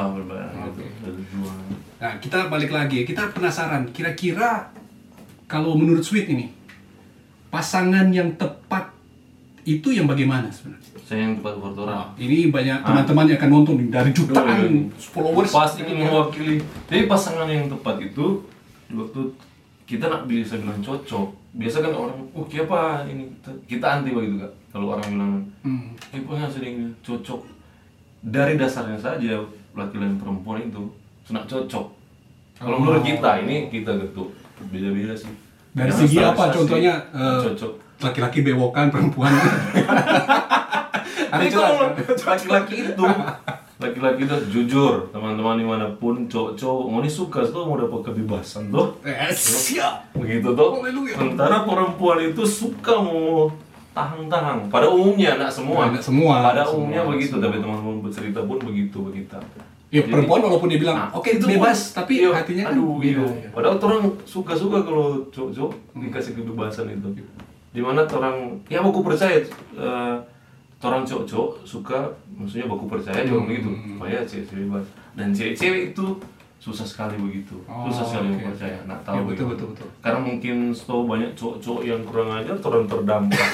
Nah, 1.98 2.12
kita 2.18 2.46
balik 2.46 2.70
lagi. 2.70 3.02
Kita 3.02 3.30
penasaran, 3.34 3.90
kira-kira 3.90 4.70
kalau 5.50 5.74
menurut 5.74 6.02
Sweet 6.02 6.30
ini, 6.30 6.54
pasangan 7.50 8.12
yang 8.14 8.38
tepat 8.38 8.94
itu 9.64 9.88
yang 9.90 10.07
bagaimana 10.07 10.49
sebenarnya? 10.49 10.90
Saya 11.02 11.21
yang 11.23 11.35
tepat 11.37 11.54
buat 11.57 11.75
orang. 11.76 11.95
Nah, 11.95 12.09
ini 12.16 12.49
banyak 12.49 12.78
teman-teman 12.83 13.25
yang 13.26 13.38
akan 13.38 13.50
nonton 13.50 13.75
dari 13.87 14.11
jutaan 14.11 14.45
Oh, 14.45 14.59
iya. 14.59 14.83
followers. 14.99 15.50
Pasti 15.50 15.81
ingin 15.83 16.02
mewakili. 16.02 16.57
Jadi 16.87 17.07
pasangan 17.07 17.47
yang 17.47 17.69
tepat 17.69 17.97
itu 18.00 18.42
waktu 18.88 19.21
kita 19.85 20.07
nak 20.07 20.25
bisa 20.25 20.57
bilang 20.57 20.81
cocok. 20.81 21.28
Biasa 21.52 21.76
kan 21.81 21.92
orang, 21.92 22.16
oh 22.33 22.47
siapa 22.47 23.04
ini? 23.07 23.28
Kita 23.62 24.00
anti 24.00 24.11
begitu 24.11 24.40
kak. 24.40 24.52
Kalau 24.71 24.87
orang 24.90 25.04
bilang, 25.07 25.33
Hmm. 25.61 25.92
eh 26.11 26.21
punya 26.21 26.49
sering 26.49 26.97
cocok. 27.00 27.45
Dari 28.21 28.57
dasarnya 28.57 28.97
saja 28.97 29.37
laki-laki 29.73 29.97
dan 30.00 30.16
perempuan 30.16 30.62
itu 30.62 30.83
senang 31.23 31.45
cocok. 31.45 31.87
Kalau 32.57 32.76
Oh. 32.76 32.81
menurut 32.81 33.02
kita 33.02 33.42
ini 33.42 33.69
kita 33.69 33.95
gitu 34.00 34.33
beda-beda 34.64 35.12
sih. 35.12 35.28
Dari 35.73 35.88
Yang 35.88 35.99
segi 36.05 36.17
apa? 36.21 36.52
Contohnya 36.52 36.95
eh, 37.17 37.41
laki-laki 38.05 38.45
bewokan, 38.45 38.93
perempuan. 38.93 39.33
Ada 41.33 41.41
Tapi 41.41 41.49
jelas. 41.49 41.73
laki-laki 42.29 42.75
itu. 42.93 43.05
Laki-laki 43.81 44.23
tuh 44.29 44.38
jujur 44.52 45.09
teman-teman 45.11 45.57
di 45.59 45.67
mana 45.67 45.87
pun 45.97 46.29
cowok-cowok 46.29 46.85
mau 46.93 47.00
ini 47.00 47.09
suka 47.09 47.41
tuh 47.49 47.64
mau 47.64 47.81
dapat 47.81 48.05
kebebasan 48.05 48.69
tuh. 48.69 49.00
Eh, 49.00 49.33
siap. 49.33 50.12
begitu 50.12 50.52
tuh. 50.52 50.76
Haleluya. 50.76 51.17
sementara 51.17 51.64
perempuan 51.64 52.21
itu 52.21 52.45
suka 52.45 53.00
mau 53.00 53.49
tahang-tahang 53.97 54.69
pada 54.69 54.93
umumnya 54.93 55.41
nak 55.41 55.49
semua. 55.49 55.88
Pada 55.88 56.69
umumnya 56.69 57.00
semua, 57.00 57.11
begitu 57.17 57.35
semua. 57.41 57.45
tapi 57.49 57.57
teman-teman 57.64 57.97
bercerita 58.05 58.41
pun 58.45 58.59
begitu 58.61 58.99
begitu 59.09 59.41
Ya 59.92 60.00
Jadi- 60.00 60.08
perempuan 60.08 60.40
walaupun 60.40 60.72
dia 60.72 60.80
bilang 60.80 60.96
Nah, 60.96 61.08
oke 61.12 61.37
itu 61.37 61.44
bebas, 61.44 61.92
tapi 61.92 62.25
iya, 62.25 62.32
hatinya 62.32 62.64
kan 62.64 62.72
aduh 62.72 62.96
iya. 62.99 63.20
ya. 63.20 63.50
Padahal 63.52 63.76
orang 63.76 64.08
suka-suka 64.25 64.80
kalau 64.80 65.20
cowok-cowok 65.28 65.72
dikasih 66.00 66.32
kebebasan 66.32 66.88
itu. 66.88 67.08
Di 67.70 67.80
mana 67.80 68.00
orang 68.02 68.56
ya 68.66 68.80
aku 68.80 69.04
percaya 69.04 69.37
eh, 69.76 70.16
orang 70.82 71.04
cowok-cowok 71.04 71.50
suka 71.62 72.08
maksudnya 72.32 72.66
baku 72.66 72.88
percaya 72.88 73.22
juga 73.22 73.46
begitu 73.46 73.70
supaya 73.87 74.18
cewek 74.25 74.50
bebas 74.50 74.87
dan 75.12 75.28
cewek-cewek 75.30 75.92
itu 75.92 76.06
susah 76.58 76.82
sekali 76.82 77.14
begitu 77.18 77.54
Oh, 77.66 77.87
susah 77.87 78.02
sekali 78.08 78.34
oke, 78.34 78.50
percaya 78.50 78.75
oke. 78.76 78.87
nak 78.87 78.99
Ya, 78.99 79.04
tahu 79.04 79.14
betul, 79.14 79.26
begitu. 79.28 79.44
betul, 79.46 79.66
betul. 79.75 79.88
karena 80.00 80.20
mungkin 80.20 80.56
setahu 80.70 81.02
banyak 81.06 81.30
cowok-cowok 81.34 81.82
yang 81.82 82.00
kurang 82.02 82.30
ajar 82.32 82.54
orang 82.56 82.84
terdampak 82.87 83.38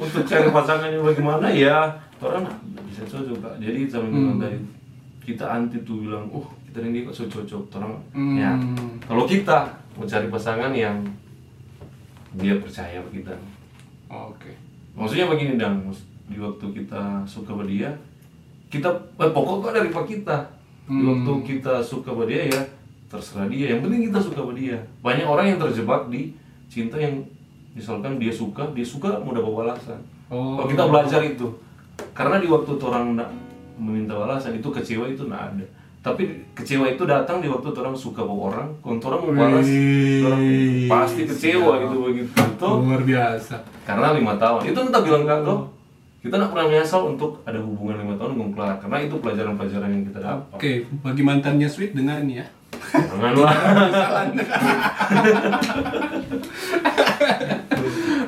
untuk 0.00 0.22
cari 0.24 0.48
pasangannya 0.50 1.00
bagaimana 1.00 1.46
ya 1.48 1.76
orang 2.26 2.44
bisa 2.84 3.02
cocok 3.02 3.36
kak 3.38 3.54
jadi 3.58 3.86
sama 3.86 4.08
bilang 4.08 4.38
tadi 4.38 4.58
kita 5.20 5.44
anti 5.46 5.80
tuh 5.80 6.00
bilang 6.00 6.28
oh 6.28 6.44
kita 6.64 6.82
ini 6.82 7.02
kok 7.02 7.16
cocok 7.16 7.62
orang 7.72 7.94
Hmm. 8.10 8.34
ya 8.34 8.50
kalau 9.02 9.24
kita 9.24 9.66
mau 9.92 10.04
cari 10.04 10.26
pasangan 10.26 10.70
yang 10.70 10.98
dia 12.34 12.54
percaya 12.56 12.98
kita 13.08 13.34
Oke. 14.06 14.50
maksudnya 14.92 15.26
begini 15.26 15.54
dang 15.54 15.80
Mas. 15.82 16.02
di 16.24 16.36
waktu 16.36 16.66
kita 16.74 17.22
suka 17.24 17.52
sama 17.52 17.64
dia 17.64 17.90
kita 18.66 18.88
eh, 19.14 19.30
pokoknya 19.30 19.70
dari 19.76 19.90
pak 19.90 20.04
kita 20.04 20.36
di 20.84 20.92
Hmm. 20.94 21.24
waktu 21.24 21.32
kita 21.46 21.80
suka 21.80 22.10
sama 22.10 22.24
dia 22.24 22.44
ya 22.46 22.60
terserah 23.06 23.46
dia 23.46 23.70
yang 23.70 23.80
penting 23.80 24.04
kita 24.04 24.18
suka 24.18 24.38
sama 24.38 24.52
dia 24.52 24.76
banyak 25.00 25.24
orang 25.24 25.46
yang 25.46 25.58
terjebak 25.58 26.08
di 26.08 26.34
cinta 26.66 26.96
yang 26.96 27.22
misalkan 27.70 28.16
dia 28.16 28.28
suka 28.28 28.66
dia 28.70 28.82
suka 28.82 29.16
mau 29.16 29.32
dapat 29.32 29.52
balasan 29.54 30.00
Oh. 30.26 30.56
kalau 30.56 30.66
kita 30.66 30.84
belajar 30.84 31.20
itu 31.22 31.46
karena 32.14 32.36
di 32.38 32.46
waktu 32.46 32.70
orang 32.78 33.18
nak 33.18 33.30
meminta 33.74 34.14
balasan 34.14 34.54
itu 34.58 34.68
kecewa 34.70 35.10
itu 35.10 35.26
nak 35.26 35.50
ada. 35.52 35.66
Tapi 36.04 36.28
kecewa 36.52 36.84
itu 36.92 37.08
datang 37.08 37.40
di 37.40 37.48
waktu 37.48 37.72
orang 37.72 37.96
suka 37.96 38.22
sama 38.22 38.34
orang 38.52 38.68
kalau 38.84 39.00
orang 39.08 39.20
mau 39.24 39.32
balas 39.32 39.64
orang 40.20 40.40
pasti 40.84 41.22
kecewa 41.24 41.72
siap. 41.74 41.82
gitu 41.88 41.96
begitu. 42.04 42.32
Tuh 42.60 42.74
Luar 42.84 43.02
biasa. 43.02 43.56
karena 43.88 44.12
lima 44.12 44.36
tahun. 44.36 44.60
Itu 44.68 44.78
entah 44.84 45.00
bilang 45.00 45.24
kak 45.24 45.40
tuh 45.48 45.60
kita 46.24 46.40
nak 46.40 46.56
pernah 46.56 46.66
menyesal 46.72 47.02
untuk 47.12 47.44
ada 47.44 47.60
hubungan 47.60 48.00
lima 48.00 48.14
tahun 48.16 48.32
belum 48.36 48.50
kelar 48.56 48.80
karena 48.80 48.96
itu 49.04 49.14
pelajaran-pelajaran 49.20 49.90
yang 49.92 50.04
kita 50.08 50.18
dapat. 50.24 50.56
Oke, 50.56 50.72
bagi 51.04 51.22
mantannya 51.24 51.68
Sweet 51.68 51.92
dengar 51.92 52.20
ini 52.24 52.40
ya. 52.40 52.46
janganlah. 52.94 53.52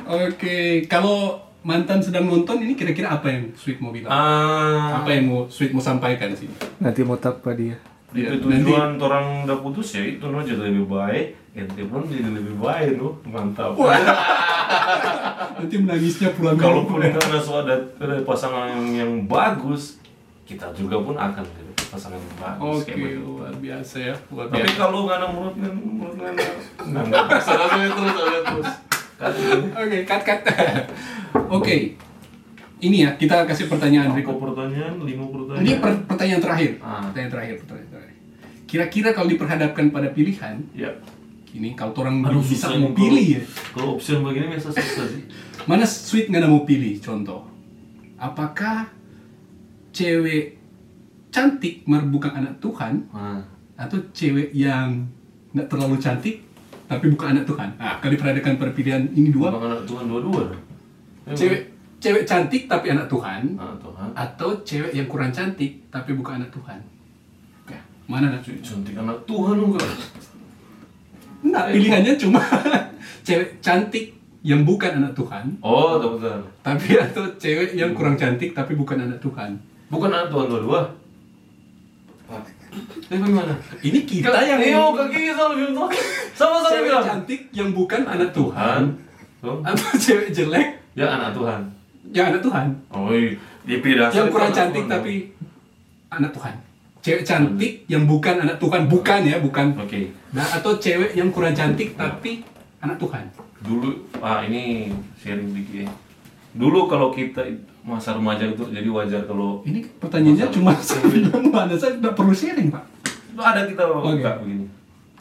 Oke, 0.27 0.85
kalau 0.87 1.46
mantan 1.59 1.99
sedang 1.99 2.25
nonton 2.25 2.59
ini 2.59 2.73
kira-kira 2.73 3.11
apa 3.11 3.27
yang 3.27 3.49
Sweet 3.53 3.77
mau 3.77 3.89
bilang? 3.89 4.07
ah 4.07 5.01
Apa 5.01 5.09
yang 5.11 5.25
mau 5.27 5.39
Sweet 5.45 5.71
mau 5.71 5.79
sampaikan 5.79 6.31
sih? 6.31 6.47
Nanti 6.77 7.01
mau 7.01 7.15
tapa 7.15 7.51
dia. 7.51 7.75
di 8.07 8.23
Ya, 8.23 8.31
tujuan 8.33 8.95
orang 8.95 9.43
udah 9.43 9.59
putus 9.59 9.91
ya 9.91 10.01
itu 10.01 10.23
no 10.23 10.39
jadi 10.39 10.63
lebih 10.65 10.87
baik 10.87 11.27
ente 11.53 11.83
pun 11.83 12.01
jadi 12.03 12.23
lebih 12.29 12.55
baik 12.55 12.95
no 12.95 13.19
mantap 13.25 13.75
Nanti 15.57 15.75
menangisnya 15.75 16.31
pulang 16.31 16.55
kampung. 16.55 17.01
karena 17.01 17.37
so 17.37 17.59
ada, 17.59 17.75
ada 17.97 18.15
pasangan 18.21 18.69
yang, 18.69 18.85
yang 18.95 19.11
bagus 19.25 19.99
kita 20.43 20.71
juga 20.71 20.95
pun 20.97 21.13
akan 21.13 21.43
jadi 21.43 21.71
pasangan 21.85 22.15
yang 22.15 22.35
bagus 22.37 22.79
Oke, 22.79 22.91
begitu. 22.93 23.19
luar 23.19 23.53
biasa 23.53 23.95
ya. 24.01 24.15
Luar 24.29 24.45
tapi 24.47 24.63
biasa. 24.63 24.77
kalau 24.77 24.99
nggak 25.03 25.17
ada 25.17 25.27
mulut 25.27 25.55
kan 25.57 25.73
mulut 25.75 26.13
nggak 26.15 26.31
nggak 27.03 27.23
bisa 27.29 27.51
rasanya 27.53 27.89
terus 27.91 28.15
aja 28.17 28.39
terus 28.45 28.69
Oke, 29.17 29.97
cut 30.05 30.21
cut. 30.21 30.41
Oke. 31.49 31.97
Ini 32.77 32.97
ya, 33.03 33.09
kita 33.17 33.49
kasih 33.49 33.65
pertanyaan 33.65 34.13
berikut. 34.13 34.37
pertanyaan 34.37 35.01
lima 35.01 35.25
pertanyaan 35.33 35.65
Ini 35.65 35.73
per- 35.81 36.05
pertanyaan 36.05 36.41
terakhir. 36.41 36.71
Ah. 36.77 37.09
Pertanyaan 37.09 37.31
terakhir, 37.33 37.55
pertanyaan 37.65 37.89
terakhir. 37.89 38.15
Kira-kira 38.69 39.09
kalau 39.17 39.27
diperhadapkan 39.27 39.89
pada 39.89 40.13
pilihan, 40.13 40.61
ya 40.77 40.93
ini 41.57 41.73
kalau 41.73 41.95
orang 41.97 42.21
Aduh, 42.21 42.43
bisa 42.43 42.69
mau 42.77 42.93
pilih 42.93 43.39
ya. 43.39 43.41
kalau 43.73 43.97
option 43.97 44.21
begini 44.21 44.53
biasa 44.53 44.69
susah 44.69 45.05
sih 45.09 45.23
Mana 45.65 45.83
sweet 45.83 46.29
nggak 46.29 46.45
mau 46.45 46.61
pilih? 46.61 46.99
Contoh, 47.01 47.49
apakah 48.19 48.85
cewek 49.89 50.53
cantik 51.33 51.81
mar 51.89 52.05
bukan 52.05 52.29
anak 52.29 52.53
Tuhan 52.61 53.03
nah, 53.09 53.41
atau 53.73 53.97
cewek 54.13 54.53
yang 54.53 55.01
nggak 55.51 55.67
terlalu 55.67 55.97
cantik 55.97 56.45
tapi 56.87 57.05
bukan 57.11 57.35
anak 57.35 57.45
Tuhan? 57.45 57.69
Nah, 57.75 57.99
kalau 57.99 58.11
diperhadapkan 58.15 58.55
pada 58.55 58.71
pilihan 58.71 59.03
ini 59.11 59.29
dua, 59.29 59.51
Bang 59.51 59.67
anak 59.67 59.83
Tuhan 59.83 60.07
dua-dua. 60.07 60.43
Memang. 61.27 61.35
cewek 61.35 61.61
cewek 61.99 62.23
cantik 62.23 62.71
tapi 62.71 62.95
anak 62.95 63.11
Tuhan 63.11 63.59
Anak 63.59 63.77
Tuhan 63.83 64.07
atau 64.15 64.49
cewek 64.63 64.95
yang 64.95 65.07
kurang 65.11 65.27
cantik 65.35 65.83
tapi 65.91 66.15
bukan 66.15 66.39
anak 66.39 66.51
Tuhan? 66.55 66.79
Oke, 67.67 67.77
mana 68.07 68.31
nak? 68.31 68.39
Cuy, 68.39 68.55
cantik 68.63 68.95
anak 68.95 69.17
Tuhan 69.27 69.55
enggak 69.59 69.91
Nggak, 71.37 71.65
pilihannya 71.69 72.13
cuma 72.17 72.41
cewek 73.27 73.59
cantik 73.59 74.15
yang 74.45 74.63
bukan 74.63 75.03
anak 75.03 75.11
Tuhan, 75.11 75.59
oh 75.59 75.99
betul 75.99 76.39
tapi 76.63 76.95
atau 76.95 77.27
cewek 77.35 77.75
yang 77.75 77.91
kurang 77.91 78.15
cantik 78.15 78.55
tapi 78.55 78.79
bukan 78.79 79.03
anak 79.03 79.19
Tuhan. 79.19 79.59
bukan 79.91 80.07
anak 80.07 80.31
Tuhan 80.31 80.47
dua-dua 80.47 80.87
bagaimana 83.07 83.53
Ini 83.79 83.99
kita 84.03 84.39
yang 84.43 84.59
kita 85.07 85.43
lebih 85.53 85.65
untung. 85.71 85.89
Sama-sama 86.33 86.69
cewek 86.71 86.85
bilang. 86.89 87.05
cantik 87.05 87.41
yang 87.51 87.69
bukan 87.71 88.01
anak 88.03 88.29
Tuhan 88.31 88.81
Tuh. 89.39 89.57
atau 89.61 89.87
cewek 89.95 90.29
jelek 90.31 90.67
Ya 90.97 91.05
anak 91.13 91.31
Tuhan. 91.33 91.61
yang 92.09 92.25
anak 92.31 92.41
Tuhan. 92.41 92.65
Oh, 92.89 93.11
iya. 93.11 93.35
yang 94.09 94.31
kurang 94.31 94.49
cantik 94.49 94.83
Tuhan. 94.83 94.93
tapi 94.95 95.13
anak 96.07 96.31
Tuhan. 96.33 96.55
Cewek 97.03 97.23
cantik 97.23 97.73
yang 97.85 98.03
bukan 98.03 98.35
anak 98.41 98.57
Tuhan, 98.57 98.87
bukan 98.87 99.19
ya, 99.23 99.37
bukan. 99.37 99.75
Oke. 99.77 100.11
Nah, 100.33 100.43
atau 100.43 100.75
cewek 100.75 101.13
yang 101.13 101.29
kurang 101.29 101.53
cantik 101.53 101.93
tapi 101.93 102.41
anak 102.79 102.97
Tuhan. 102.97 103.23
Dulu 103.61 103.89
ah 104.17 104.41
ini 104.41 104.91
sharing 105.15 105.51
dikit 105.51 105.83
ya. 105.83 105.87
Dulu 106.53 106.85
kalau 106.87 107.09
kita 107.09 107.41
masa 107.81 108.13
remaja 108.13 108.43
itu 108.45 108.61
jadi 108.67 108.87
wajar 108.87 109.23
kalau 109.23 109.63
Ini 109.63 109.79
pertanyaannya 109.97 110.47
cuma 110.51 110.71
saya 110.75 111.07
bilang 111.07 111.43
mana 111.53 111.73
saya 111.73 111.95
tidak 111.95 112.13
perlu 112.13 112.31
sharing, 112.31 112.69
Pak. 112.69 112.83
ada 113.37 113.65
kita 113.65 113.81
Oke. 113.85 114.17
buka 114.17 114.31
begini. 114.41 114.65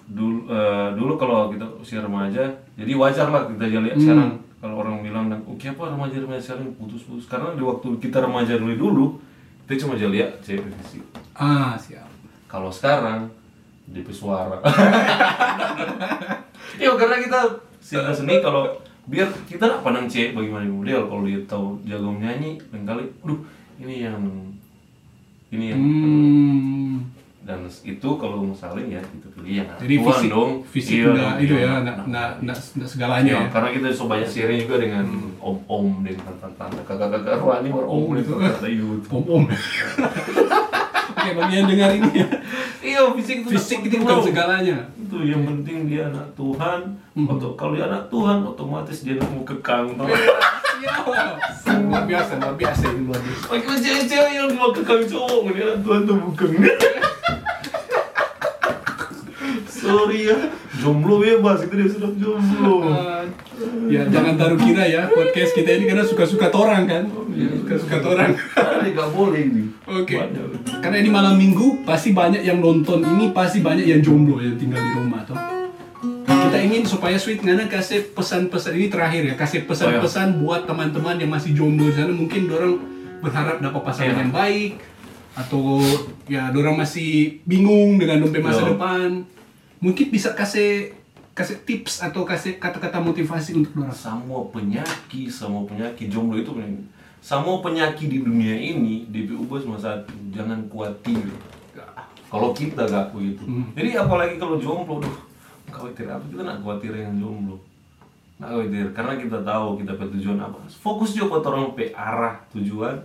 Dulu 0.07 0.37
eh, 0.47 0.89
dulu 0.95 1.13
kalau 1.17 1.51
kita 1.51 1.65
usia 1.77 2.01
remaja, 2.01 2.43
jadi 2.75 2.93
wajar 2.95 3.27
lah 3.29 3.47
kita 3.47 3.65
jadi 3.67 3.89
Hmm. 3.93 4.01
sekarang 4.01 4.29
kalau 4.57 4.75
orang 4.81 5.01
bilang 5.01 5.29
dan 5.29 5.39
oke 5.45 5.63
apa 5.63 5.93
remaja 5.93 6.17
remaja 6.17 6.43
sekarang 6.43 6.73
putus-putus 6.75 7.29
karena 7.29 7.53
di 7.53 7.61
waktu 7.61 7.87
kita 8.01 8.19
remaja 8.19 8.57
dulu 8.57 8.73
dulu 8.75 9.05
kita 9.67 9.85
cuma 9.85 9.93
jadi 9.95 10.09
lihat 10.09 10.31
cewek 10.41 10.65
fisik. 10.81 11.03
Ah, 11.35 11.75
siap. 11.77 12.07
Kalau 12.47 12.71
sekarang 12.71 13.29
DP 13.85 14.09
suara. 14.11 14.59
ya 16.81 16.91
karena 16.95 17.17
kita 17.21 17.41
seni 17.79 18.13
seni 18.13 18.35
kalau 18.41 18.69
biar 19.07 19.29
kita 19.47 19.65
nak 19.65 19.81
pandang 19.81 20.05
cewek 20.05 20.33
bagaimana 20.33 20.67
model 20.67 21.07
kalau 21.07 21.23
dia 21.23 21.39
tahu 21.45 21.79
jago 21.83 22.11
menyanyi 22.11 22.59
lain 22.69 22.83
kali, 22.83 23.03
duh 23.23 23.39
ini 23.79 24.03
yang 24.03 24.19
ini 25.49 25.65
yang 25.71 25.79
Hmm. 25.79 26.95
dan 27.43 27.63
itu 27.63 28.09
kalau 28.19 28.43
mau 28.43 28.51
saling 28.51 28.91
ya 28.91 28.99
kita 28.99 29.27
pilih 29.31 29.63
yang 29.63 29.67
Jadi 29.79 29.95
Tuhan 29.95 30.07
fisik, 30.11 30.29
dong 30.29 30.51
fisik 30.67 30.95
Iya 30.97 31.05
udah 31.07 31.15
dong, 31.15 31.35
itu 31.39 31.55
iya. 31.55 31.63
ya, 31.63 31.71
enggak 31.79 31.97
enggak 32.03 32.29
enggak 32.43 32.57
enggak 32.75 32.89
segalanya 32.91 33.31
Ya, 33.31 33.39
ya. 33.39 33.47
karena 33.55 33.69
kita 33.71 33.87
so 33.95 34.05
banyak 34.05 34.27
sharing 34.27 34.59
juga 34.67 34.77
dengan 34.83 35.07
om-om 35.39 35.87
dengan 36.03 36.23
tante-tante 36.27 36.81
kakak-kakak 36.83 37.39
wah 37.39 37.63
ini 37.63 37.71
baru 37.71 37.87
om 37.87 38.03
Om 38.03 38.11
itu 38.19 38.27
itu. 38.27 38.35
kata 38.35 38.67
Oke, 41.27 41.35
bagi 41.35 41.55
yang 41.57 41.67
dengar 41.67 41.91
ini 41.93 42.11
ya. 42.15 42.29
iya 42.89 43.01
fisik 43.13 43.43
itu 43.43 43.49
Fisik 43.51 43.79
itu 43.81 43.91
penting 43.93 44.01
bukan 44.01 44.23
segalanya. 44.23 44.79
itu 44.97 45.17
yang 45.25 45.43
penting 45.45 45.77
dia 45.85 46.07
anak 46.07 46.31
Tuhan 46.33 46.81
Hmm. 47.13 47.27
atau 47.27 47.51
kalau 47.55 47.73
dia 47.73 47.87
anak 47.87 48.07
Tuhan 48.07 48.45
otomatis 48.45 49.01
dia 49.01 49.17
mau 49.19 49.41
kekang 49.43 49.89
tau 49.93 50.05
luar 51.83 52.05
biasa, 52.05 52.37
luar 52.37 52.55
biasa 52.55 52.85
ini 52.87 53.03
luar 53.03 53.17
biasa. 53.19 53.45
Bagaimana 53.49 53.79
cewek-cewek 53.81 54.33
yang 54.33 54.49
mau 54.53 54.71
kekang 54.71 55.03
cowok 55.03 55.41
ini 55.47 55.61
anak 55.63 55.79
Tuhan 55.81 56.01
tuh 56.05 56.17
bukan 56.21 56.51
sorry 59.67 60.21
ya 60.27 60.39
jomblo 60.87 61.19
bebas 61.19 61.67
itu 61.67 61.75
dia 61.75 61.89
sudah 61.91 62.11
jomblo 62.15 62.77
ya 63.91 64.07
jangan 64.07 64.39
taruh 64.39 64.55
kira 64.55 64.87
ya 64.87 65.11
podcast 65.11 65.51
kita 65.53 65.75
ini 65.75 65.85
karena 65.85 66.05
suka-suka 66.05 66.47
torang 66.49 66.87
kan. 66.87 67.05
Suka-suka 67.67 67.99
torang. 67.99 68.31
Ini 68.33 68.89
nggak 68.95 69.11
boleh 69.11 69.41
ini 69.43 69.63
Oke. 69.85 70.15
Banyak. 70.15 70.79
Karena 70.79 70.97
ini 71.01 71.11
malam 71.11 71.35
minggu 71.35 71.83
pasti 71.83 72.15
banyak 72.15 72.41
yang 72.41 72.63
nonton 72.63 73.03
ini 73.03 73.35
pasti 73.35 73.61
banyak 73.61 73.85
yang 73.85 74.01
jomblo 74.01 74.39
yang 74.39 74.55
tinggal 74.55 74.79
di 74.79 74.91
rumah 74.95 75.27
toh. 75.27 75.35
Kita 76.27 76.59
ingin 76.63 76.87
supaya 76.87 77.19
Sweet 77.19 77.43
Ngana 77.43 77.67
kasih 77.67 78.15
pesan-pesan 78.15 78.79
ini 78.79 78.87
terakhir 78.87 79.27
ya, 79.27 79.35
kasih 79.35 79.67
pesan-pesan 79.67 80.39
buat 80.39 80.63
teman-teman 80.65 81.19
yang 81.19 81.29
masih 81.29 81.51
jomblo 81.53 81.91
di 81.91 81.95
sana 81.99 82.15
mungkin 82.15 82.47
orang 82.47 82.79
berharap 83.19 83.59
dapat 83.59 83.83
pasangan 83.83 84.15
Iya. 84.15 84.23
yang 84.23 84.33
baik 84.33 84.73
atau 85.37 85.83
ya 86.25 86.49
dorang 86.49 86.79
masih 86.79 87.43
bingung 87.45 87.99
dengan 87.99 88.25
dompet 88.25 88.41
masa 88.41 88.63
depan 88.65 89.27
mungkin 89.83 90.07
bisa 90.09 90.33
kasih 90.33 90.95
kasih 91.37 91.61
tips 91.69 92.01
atau 92.01 92.25
kasih 92.25 92.57
kata-kata 92.57 92.97
motivasi 93.01 93.57
untuk 93.57 93.77
dorang. 93.77 93.93
Semua 93.93 94.49
penyakit 94.49 95.29
semua 95.29 95.69
penyakit. 95.69 96.09
Jomblo 96.09 96.41
itu 96.41 96.53
penyakit. 96.53 96.89
Semua 97.21 97.59
penyakit 97.59 98.07
di 98.07 98.23
dunia 98.23 98.55
ini 98.55 99.09
DP 99.11 99.35
ubah 99.35 99.59
cuma 99.59 99.77
satu 99.77 100.15
jangan 100.31 100.63
khawatir 100.71 101.27
kalau 102.27 102.51
kita 102.51 102.87
gak 102.87 103.15
begitu 103.15 103.43
jadi 103.75 104.03
apalagi 104.03 104.39
kalau 104.39 104.59
jomblo 104.59 105.03
duh 105.03 105.17
khawatir 105.71 106.07
apa 106.09 106.25
kita 106.31 106.43
nak 106.43 106.59
khawatir 106.63 106.93
yang 106.95 107.15
jomblo? 107.21 107.61
Nak 108.41 108.49
khawatir. 108.49 108.87
Karena 108.97 109.13
kita 109.21 109.39
tahu 109.43 109.67
kita 109.83 109.93
punya 109.97 110.11
tujuan 110.19 110.39
apa. 110.41 110.59
Fokus 110.81 111.11
juga 111.13 111.43
ke 111.43 111.49
orang 111.53 111.77
pe 111.77 111.93
arah 111.93 112.41
tujuan. 112.57 112.97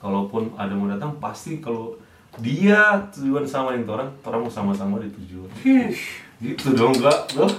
Kalaupun 0.00 0.56
ada 0.56 0.72
mau 0.72 0.88
datang 0.88 1.16
pasti 1.20 1.60
kalau 1.60 1.96
dia 2.40 2.96
tujuan 3.12 3.44
sama 3.44 3.76
yang 3.76 3.84
orang 3.88 4.10
orang 4.24 4.40
mau 4.44 4.52
sama-sama 4.52 4.96
di 5.00 5.08
tujuan. 5.12 5.50
Gitu 6.40 6.72
dong 6.72 6.96
enggak 6.96 7.36
loh 7.36 7.52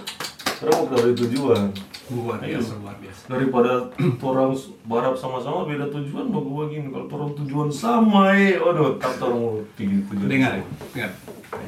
orang 0.62 0.76
mau 0.78 0.86
ke 0.90 1.14
tujuan. 1.26 1.70
Luar 2.12 2.44
biasa 2.44 2.72
luar 2.82 2.98
biasa. 3.00 3.22
Daripada 3.32 3.72
orang 4.30 4.52
barap 4.84 5.16
sama-sama 5.16 5.64
beda 5.70 5.88
tujuan 5.94 6.28
bagus 6.28 6.54
begini 6.68 6.88
kalau 6.92 7.08
orang 7.08 7.32
tujuan 7.40 7.70
sama 7.72 8.36
eh 8.36 8.60
aduh 8.60 9.00
tak 9.00 9.22
orang 9.22 9.40
mau 9.40 9.56
tinggi 9.78 10.02
tujuan. 10.12 10.28
Dengar 10.28 10.52
dengar. 10.92 11.12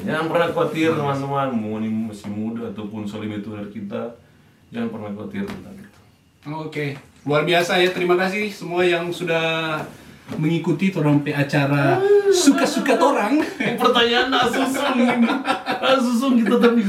Jangan 0.04 0.24
pernah 0.28 0.48
khawatir 0.52 0.90
teman-teman. 0.92 1.48
Mau 1.54 1.78
ini 1.80 1.88
masih 2.12 2.28
muda 2.28 2.68
ataupun 2.74 3.08
soal 3.08 3.24
lebih 3.24 3.40
tua 3.40 3.62
dari 3.62 3.72
kita 3.72 4.02
jangan 4.74 4.88
pernah 4.90 5.10
khawatir 5.14 5.42
tentang 5.46 5.74
itu. 5.78 6.00
Oke, 6.44 6.86
luar 7.24 7.46
biasa 7.46 7.80
ya. 7.80 7.88
Terima 7.94 8.18
kasih 8.20 8.52
semua 8.52 8.84
yang 8.84 9.08
sudah 9.08 9.80
mengikuti 10.26 10.88
orang 10.90 11.20
pe 11.20 11.30
acara 11.30 12.00
suka-suka 12.30 12.96
torang. 12.96 13.36
Ini 13.36 13.76
pertanyaan 13.76 14.32
susun 14.48 14.96
ini 14.96 15.16
nak 15.20 16.00
susun 16.00 16.40
kita 16.40 16.56
tapi 16.56 16.80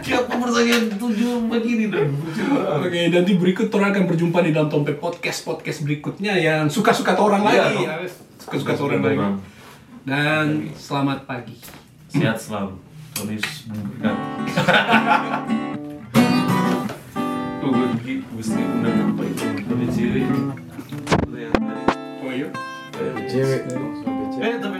siapa 0.00 0.28
pertanyaan 0.30 0.92
tujuan 0.92 1.48
begini 1.48 1.88
dan 1.88 2.12
Oke, 2.78 3.08
nanti 3.08 3.32
berikut 3.34 3.66
torang 3.66 3.90
akan 3.90 4.04
berjumpa 4.06 4.38
di 4.40 4.52
dalam 4.52 4.68
Tompe 4.68 4.92
Podcast 4.92 5.42
podcast 5.42 5.80
berikutnya 5.82 6.36
yang 6.36 6.68
suka-suka 6.68 7.16
torang 7.16 7.42
Iya, 7.42 7.48
lagi. 7.48 7.74
dong. 7.74 7.86
ya. 7.86 7.96
Suka-suka 8.38 8.72
torang 8.76 9.00
lagi. 9.00 9.18
Dan 10.04 10.46
selamat 10.72 11.24
pagi. 11.24 11.56
sehat 12.06 12.38
selalu 12.38 12.76
tulis 13.10 13.42
memberkati 13.66 14.52
Tuh 17.56 17.68
gue 17.68 17.86
pergi 17.98 18.14
mesti 18.30 18.60
undang 18.62 18.96
apa 19.10 19.22
itu 19.26 19.44
Ada 19.58 19.86
cewek 19.90 20.24
Itu 21.02 21.34
yang 21.34 21.52
tadi 21.52 22.65
Это 22.98 24.68
Этого 24.68 24.76